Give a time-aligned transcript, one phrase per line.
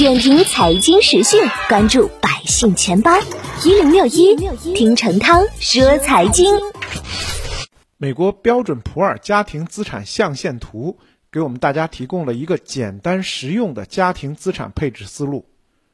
[0.00, 3.10] 点评财经时讯，关注百姓钱包
[3.62, 4.34] 一零六一，
[4.74, 6.46] 听陈涛说财经。
[7.98, 10.96] 美国标准普尔家庭资产象限图
[11.30, 15.44] 给我们大家提供了一个简单实用的家庭资产配置思路。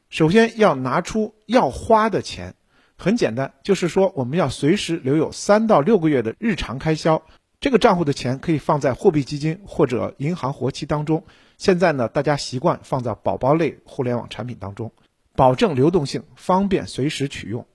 [0.09, 2.55] 首先要拿出要花的钱，
[2.97, 7.21] 很简单，就是说我们要随时留有三到六个月的日常开销。
[7.59, 11.23] 这个账户的钱可以放在货币基金或者银行活期当中。
[11.57, 14.91] 现在呢，大家习惯放在宝宝类互联网产品当中，
[15.35, 17.65] 保证流动性，方便随时取用。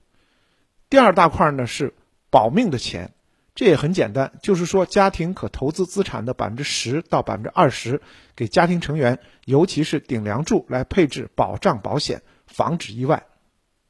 [0.89, 1.95] 第二大块呢是
[2.31, 3.13] 保命的钱，
[3.57, 8.01] 这也很简单，就是说家庭可投资资产的百分之十到百分之二十，
[8.37, 13.27] 给家庭成员，尤其是顶梁柱来配置保障保险，防止意外。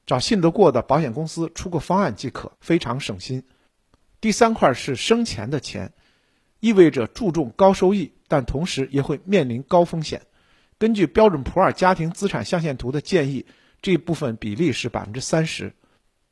[0.07, 3.45] 找信得过的保险公司出个方案即可，非常省心。
[4.23, 5.93] 第三块是生钱的钱。
[6.61, 10.23] 意味着注重高收益，但同时也会面临高风险。
[10.79, 13.47] 根据标准普尔家庭资产象限图的建议，
[13.83, 15.75] 这部分比例是百分之三十。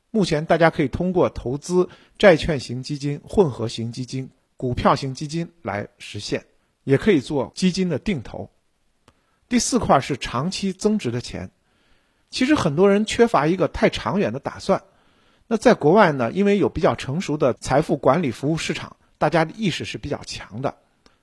[0.09, 6.45] 目前大家可以通过投资债券型基金、混合型基金、股票型基金来实现，
[6.85, 8.49] 也可以做基金的定投。
[9.49, 11.51] 第四块是长期增值的钱。
[12.29, 14.81] 其实很多人缺乏一个太长远的打算。
[15.51, 18.95] 那在国外呢，因为有比较成熟的财富管理服务市场。
[19.17, 20.73] 大家的意识是比较强的，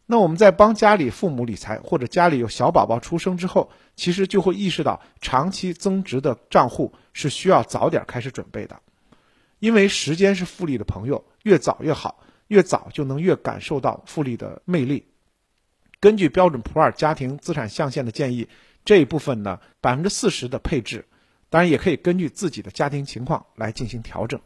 [0.05, 8.79] 那我们在帮家里父母理财，或者家里有小宝宝出生之后，其实就会意识到长期增值的账户是需要早点开始准备的，
[9.61, 15.07] 因为时间是复利的朋友，越早越好，越早就能越感受到复利的魅力。
[16.01, 18.47] 根据标准普尔家庭资产象限的建议，
[18.85, 21.07] 这一部分呢百分之四十的配置，
[21.51, 24.41] 当然也可以根据自己的家庭情况来进行调整。